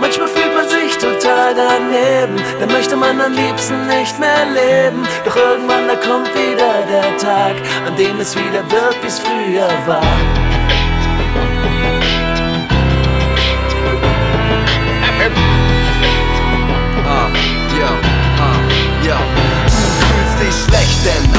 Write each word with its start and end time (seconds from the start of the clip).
Manchmal 0.00 0.28
fühlt 0.28 0.54
man 0.54 0.68
sich 0.68 0.96
total 0.96 1.54
daneben, 1.54 2.36
dann 2.60 2.70
möchte 2.70 2.96
man 2.96 3.20
am 3.20 3.32
liebsten 3.32 3.86
nicht 3.88 4.18
mehr 4.18 4.46
leben. 4.46 5.06
Doch 5.24 5.36
irgendwann 5.36 5.88
da 5.88 5.96
kommt 5.96 6.32
wieder 6.34 6.86
der 6.88 7.16
Tag, 7.16 7.56
an 7.86 7.96
dem 7.96 8.20
es 8.20 8.36
wieder 8.36 8.62
wird, 8.70 9.02
wie 9.02 9.06
es 9.06 9.18
früher 9.18 9.68
war. 9.86 10.47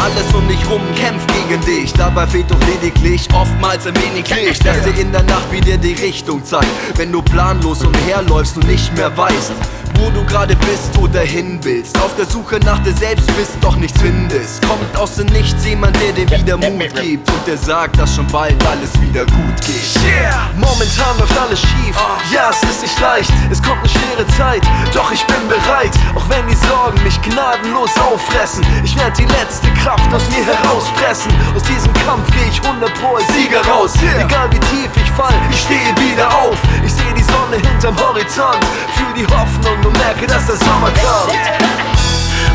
Alles 0.10 0.34
um 0.34 0.48
dich 0.48 0.70
rum 0.70 0.82
kämpft 0.96 1.30
gegen 1.34 1.62
dich. 1.62 1.94
Dabei 1.94 2.26
fehlt 2.28 2.50
doch 2.50 2.60
lediglich 2.68 3.28
oftmals 3.34 3.86
ein 3.88 3.96
wenig 3.96 4.30
Licht, 4.30 4.66
das 4.66 4.84
dir 4.84 5.00
in 5.00 5.12
der 5.12 5.24
Nacht 5.24 5.52
wieder 5.52 5.78
die 5.78 5.94
Richtung 5.94 6.44
zeigt. 6.44 6.68
Wenn 6.96 7.12
du 7.12 7.22
planlos 7.22 7.84
umherläufst 7.84 8.58
und 8.58 8.68
nicht 8.68 8.96
mehr 8.96 9.16
weißt, 9.16 9.54
wo 10.00 10.10
du 10.10 10.24
gerade 10.26 10.56
bist 10.56 10.98
oder 10.98 11.22
hin 11.22 11.60
willst. 11.62 11.98
Auf 12.00 12.16
der 12.16 12.26
Suche 12.26 12.60
nach 12.66 12.80
dir 12.84 12.94
selbst 12.94 13.28
bist, 13.36 13.52
doch 13.62 13.76
nichts 13.76 14.00
findest. 14.02 14.66
Kommt 14.68 14.98
aus 14.98 15.16
dem 15.16 15.28
Nichts 15.28 15.66
jemand, 15.66 15.96
der 16.02 16.14
dir 16.14 16.30
wieder 16.30 16.58
Mut 16.58 16.94
gibt 17.02 17.30
und 17.30 17.48
der 17.48 17.58
sagt, 17.58 18.00
dass 18.00 18.16
schon 18.16 18.28
bald 18.28 18.56
alles 18.68 18.92
wieder 19.02 19.26
gut 19.26 19.62
geht. 19.66 20.04
Yeah! 20.04 20.50
Momentan 20.56 21.18
läuft 21.20 21.38
alles 21.40 21.60
schief. 21.60 21.96
Ja, 22.34 22.50
es 22.50 22.64
ist 22.70 22.82
nicht 22.82 23.00
leicht, 23.00 23.32
es 23.52 23.62
kommt 23.62 23.80
eine 23.80 23.90
schwere 23.90 24.26
Zeit. 24.38 24.64
Doch 24.94 25.12
ich 25.12 25.24
bin 25.26 25.48
bereit, 25.48 25.92
auch 26.16 26.28
wenn 26.30 26.48
die 26.48 26.56
Sorgen 26.68 27.02
mich 27.04 27.20
gnadenlos 27.22 27.92
auffressen. 27.98 28.66
Ich 28.84 28.98
werde 28.98 29.16
die 29.18 29.28
letzte 29.40 29.72
Kraft 29.82 30.14
aus 30.14 30.24
mir 30.30 30.46
herauspressen. 30.46 31.32
Aus 31.56 31.64
diesem 31.64 31.94
Kampf 32.06 32.30
gehe 32.32 32.48
ich 32.50 32.62
100 32.64 32.94
Pro 32.96 33.16
als 33.16 33.28
Sieger 33.34 33.66
raus. 33.68 33.94
Egal 34.18 34.50
wie 34.52 34.60
tief 34.60 34.90
ich 34.96 35.12
fall, 35.12 35.34
ich 35.52 35.60
stehe 35.60 35.92
wieder 35.98 36.28
auf. 36.34 36.58
Ich 36.86 36.94
sehe 36.94 37.14
die 37.16 37.24
Sonne 37.24 37.58
hinterm 37.58 37.98
Horizont, 38.00 38.64
fühl 38.96 39.14
die 39.16 39.28
Hoffnung 39.28 39.89
und 39.90 39.98
merke, 39.98 40.28
dass 40.28 40.46
der 40.46 40.56
Sommer 40.56 40.92
kommt. 40.94 41.34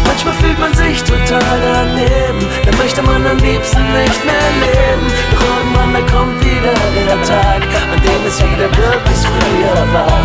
Manchmal 0.06 0.34
fühlt 0.34 0.58
man 0.58 0.72
sich 0.74 1.02
total 1.02 1.58
daneben, 1.58 2.46
dann 2.64 2.76
möchte 2.78 3.02
man 3.02 3.26
am 3.26 3.38
liebsten 3.38 3.82
nicht 3.92 4.20
mehr 4.24 4.48
leben. 4.62 5.06
Doch 5.32 5.42
irgendwann 5.42 5.92
da 5.94 6.02
kommt 6.14 6.38
wieder 6.44 6.74
der 6.94 7.18
Tag, 7.26 7.62
an 7.90 8.00
dem 8.06 8.22
es 8.26 8.38
wieder 8.38 8.70
wird, 8.78 9.00
wie 9.08 9.16
es 9.18 9.24
früher 9.26 9.82
war. 9.92 10.20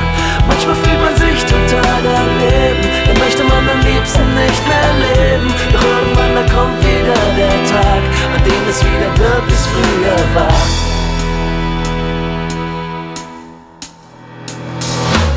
Manchmal 0.48 0.75
fühlt 0.83 1.02
man 1.02 1.16
sich 1.17 1.39
total 1.45 2.00
daneben, 2.03 2.83
dann 3.08 3.17
möchte 3.17 3.44
man 3.44 3.64
am 3.70 3.81
liebsten 3.81 4.28
nicht 4.36 4.64
mehr 4.70 4.92
leben. 5.02 5.50
Doch 5.73 5.83
irgendwann 5.83 6.36
da 6.36 6.44
kommt 6.53 6.78
wieder 6.83 7.17
der 7.39 7.58
Tag, 7.73 8.03
an 8.36 8.42
dem 8.45 8.64
es 8.70 8.80
wieder 8.86 9.09
wird, 9.17 9.44
wie 9.48 9.58
es 9.58 9.66
früher 9.73 10.20
war. 10.36 10.89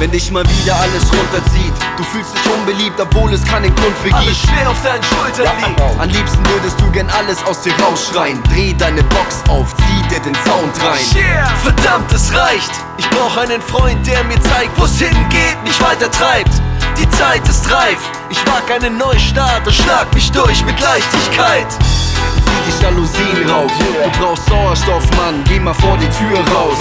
Wenn 0.02 0.10
dich 0.10 0.32
mal 0.32 0.42
wieder 0.42 0.74
alles 0.74 1.04
runterzieht, 1.14 1.71
du 2.02 2.08
fühlst 2.08 2.34
dich 2.34 2.52
unbeliebt, 2.52 3.00
obwohl 3.00 3.32
es 3.32 3.44
keinen 3.44 3.74
Grund 3.74 3.96
für 4.02 4.14
Alles 4.14 4.40
gibt. 4.40 4.50
schwer 4.50 4.70
auf 4.70 4.82
deinen 4.82 5.02
Schultern 5.02 5.56
liegt. 5.58 5.80
Am 6.00 6.08
liebsten 6.08 6.46
würdest 6.48 6.80
du 6.80 6.90
gern 6.90 7.08
alles 7.10 7.42
aus 7.44 7.62
dir 7.62 7.72
rausschreien. 7.80 8.42
Dreh 8.44 8.74
deine 8.74 9.02
Box 9.04 9.42
auf, 9.48 9.74
zieh 9.76 10.08
dir 10.08 10.20
den 10.20 10.34
Sound 10.44 10.74
rein. 10.82 11.00
Yeah. 11.14 11.46
Verdammt, 11.62 12.12
es 12.12 12.32
reicht. 12.34 12.72
Ich 12.96 13.08
brauch 13.10 13.36
einen 13.36 13.62
Freund, 13.62 14.06
der 14.06 14.24
mir 14.24 14.40
zeigt, 14.40 14.78
wo's 14.78 14.98
hingeht, 14.98 15.62
nicht 15.64 15.80
weiter 15.80 16.10
treibt. 16.10 16.52
Die 16.98 17.08
Zeit 17.10 17.46
ist 17.48 17.70
reif. 17.72 17.98
Ich 18.28 18.38
wag 18.46 18.70
einen 18.74 18.98
Neustart 18.98 19.66
und 19.66 19.74
schlag 19.74 20.12
mich 20.14 20.30
durch 20.32 20.64
mit 20.64 20.78
Leichtigkeit. 20.80 21.66
Zieh 21.70 22.62
die 22.66 22.82
Jalousien 22.82 23.48
rauf. 23.48 23.70
Du 23.78 24.20
brauchst 24.20 24.46
Sauerstoff, 24.46 25.04
Mann, 25.16 25.42
geh 25.48 25.58
mal 25.60 25.74
vor 25.74 25.96
die 25.98 26.08
Tür 26.08 26.38
raus. 26.54 26.78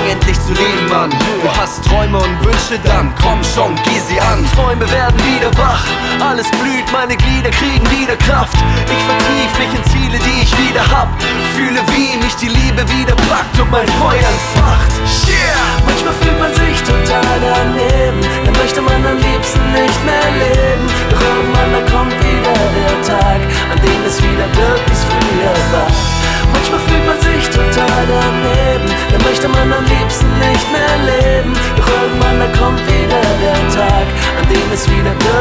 Fang 0.00 0.10
endlich 0.10 0.40
zu 0.40 0.52
leben, 0.54 0.88
Mann. 0.88 1.10
Du 1.10 1.60
hast 1.60 1.84
Träume 1.84 2.16
und 2.18 2.44
Wünsche, 2.44 2.78
dann 2.84 3.12
komm 3.22 3.42
schon, 3.44 3.74
geh 3.84 3.98
sie 3.98 4.18
an. 4.18 4.46
Träume 4.54 4.90
werden 4.90 5.18
wieder 5.24 5.50
wach. 5.58 5.84
Alles 6.26 6.50
blüht, 6.52 6.90
meine 6.90 7.16
Glieder 7.16 7.50
kriegen 7.50 7.84
wieder 7.90 8.16
Kraft. 8.16 8.56
Ich 8.86 9.04
vertief 9.04 9.58
mich 9.58 9.78
in 9.78 9.84
Ziele, 9.92 10.18
die 10.18 10.42
ich 10.42 10.58
wieder 10.58 10.80
hab. 10.90 11.08
Fühle, 11.54 11.80
wie 11.94 12.16
mich 12.16 12.34
die 12.36 12.48
Liebe 12.48 12.82
wieder 12.88 13.14
packt 13.28 13.60
und 13.60 13.70
mein 13.70 13.88
Feuer 14.00 14.14
entfacht. 14.14 14.90
Yeah. 15.28 15.49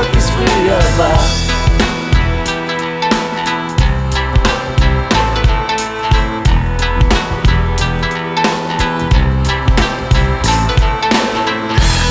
Wieder 0.10 0.16
wird, 0.16 0.16
wie 0.16 0.18
es 0.18 0.30
früher 0.30 0.80
war. 0.98 1.20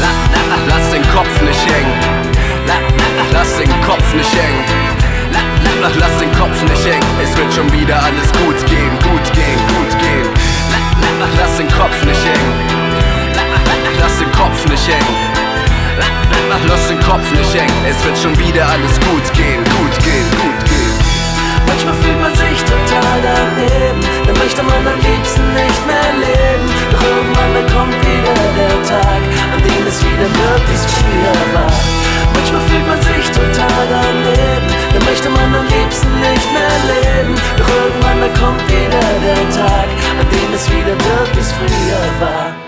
La, 0.01 0.09
la, 0.33 0.43
la, 0.49 0.77
lass 0.77 0.91
den 0.91 1.03
Kopf 1.11 1.43
nicht 1.43 1.67
hängen. 1.67 1.93
La, 2.67 2.75
la, 2.75 3.07
la, 3.17 3.25
lass 3.33 3.57
den 3.57 3.81
Kopf 3.83 4.15
nicht 4.15 4.33
hängen. 4.35 4.65
La, 5.33 5.41
la, 5.65 5.89
la, 5.89 5.95
lass 5.99 6.19
den 6.19 6.33
Kopf 6.33 6.63
nicht 6.63 6.87
hängen. 6.87 7.07
Es 7.23 7.37
wird 7.37 7.53
schon 7.55 7.73
wieder 7.73 8.03
alles 8.03 8.33
gut 8.33 8.67
gehen, 8.67 8.99
gut 9.03 9.33
gehen, 9.35 9.61
gut 9.69 9.99
gehen. 9.99 10.29
La, 10.71 10.79
la, 11.01 11.27
la, 11.27 11.33
lass 11.41 11.57
den 11.57 11.69
Kopf 11.69 12.05
nicht 12.05 12.25
hängen. 12.25 12.53
La, 13.35 13.43
la, 13.43 13.75
la, 13.85 13.91
lass 14.01 14.19
den 14.19 14.33
Kopf 14.33 14.67
nicht 14.69 14.89
hängen. 14.89 14.98
Hängen. 17.59 17.85
Es 17.91 17.99
wird 18.05 18.17
schon 18.17 18.39
wieder 18.39 18.69
alles 18.71 18.95
gut 19.11 19.27
gehen, 19.35 19.59
gut 19.67 19.95
gehen, 20.07 20.29
gut 20.39 20.61
gehen. 20.71 20.95
Manchmal 21.67 21.95
fühlt 21.95 22.21
man 22.23 22.35
sich 22.35 22.59
total 22.63 23.19
daneben, 23.19 24.01
dann 24.27 24.37
möchte 24.39 24.63
man 24.63 24.87
am 24.87 25.01
liebsten 25.03 25.43
nicht 25.59 25.83
mehr 25.91 26.11
leben. 26.23 26.67
Doch 26.95 27.03
irgendwann 27.03 27.55
kommt 27.75 27.99
wieder 27.99 28.35
der 28.55 28.79
Tag, 28.87 29.23
an 29.51 29.61
dem 29.67 29.83
es 29.91 29.99
wieder 30.07 30.31
wird, 30.39 30.63
wie 30.71 30.79
es 30.79 30.87
früher 30.87 31.39
war. 31.59 31.75
Manchmal 32.33 32.63
fühlt 32.71 32.87
man 32.87 33.01
sich 33.03 33.27
total 33.35 33.83
daneben, 33.91 34.69
dann 34.95 35.05
möchte 35.05 35.29
man 35.29 35.51
am 35.51 35.67
liebsten 35.67 36.15
nicht 36.23 36.49
mehr 36.55 36.77
leben. 36.87 37.35
Doch 37.59 37.69
irgendwann 37.69 38.23
kommt 38.39 38.63
wieder 38.71 39.03
der 39.19 39.43
Tag, 39.51 39.89
an 40.15 40.27
dem 40.31 40.51
es 40.55 40.65
wieder 40.71 40.95
wird, 40.95 41.31
wie 41.35 41.43
es 41.43 41.53
früher 41.53 42.07
war. 42.23 42.68